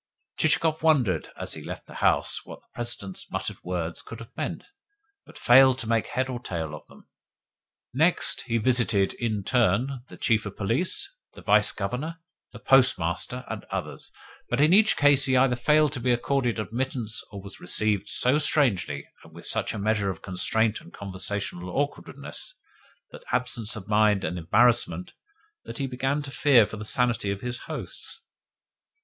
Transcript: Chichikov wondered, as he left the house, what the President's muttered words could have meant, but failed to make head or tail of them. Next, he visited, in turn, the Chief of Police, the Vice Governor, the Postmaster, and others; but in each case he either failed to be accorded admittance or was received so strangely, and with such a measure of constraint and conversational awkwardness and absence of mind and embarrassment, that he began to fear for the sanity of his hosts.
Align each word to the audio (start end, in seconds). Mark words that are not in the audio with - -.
Chichikov 0.35 0.81
wondered, 0.81 1.29
as 1.39 1.53
he 1.53 1.63
left 1.63 1.85
the 1.85 1.93
house, 2.01 2.43
what 2.43 2.61
the 2.61 2.67
President's 2.73 3.29
muttered 3.29 3.63
words 3.63 4.01
could 4.01 4.17
have 4.19 4.35
meant, 4.35 4.71
but 5.27 5.37
failed 5.37 5.77
to 5.77 5.87
make 5.87 6.07
head 6.07 6.27
or 6.27 6.39
tail 6.39 6.73
of 6.73 6.87
them. 6.87 7.07
Next, 7.93 8.41
he 8.47 8.57
visited, 8.57 9.13
in 9.13 9.43
turn, 9.43 10.01
the 10.07 10.17
Chief 10.17 10.47
of 10.47 10.57
Police, 10.57 11.13
the 11.33 11.43
Vice 11.43 11.71
Governor, 11.71 12.17
the 12.51 12.57
Postmaster, 12.57 13.45
and 13.47 13.63
others; 13.65 14.11
but 14.49 14.59
in 14.59 14.73
each 14.73 14.97
case 14.97 15.25
he 15.25 15.37
either 15.37 15.55
failed 15.55 15.93
to 15.93 15.99
be 15.99 16.11
accorded 16.11 16.57
admittance 16.57 17.21
or 17.29 17.39
was 17.39 17.59
received 17.59 18.09
so 18.09 18.39
strangely, 18.39 19.07
and 19.23 19.33
with 19.35 19.45
such 19.45 19.71
a 19.71 19.77
measure 19.77 20.09
of 20.09 20.23
constraint 20.23 20.81
and 20.81 20.93
conversational 20.95 21.69
awkwardness 21.69 22.55
and 23.11 23.21
absence 23.31 23.75
of 23.75 23.87
mind 23.87 24.23
and 24.23 24.39
embarrassment, 24.39 25.13
that 25.65 25.77
he 25.77 25.85
began 25.85 26.23
to 26.23 26.31
fear 26.31 26.65
for 26.65 26.77
the 26.77 26.85
sanity 26.85 27.29
of 27.29 27.41
his 27.41 27.59
hosts. 27.69 28.23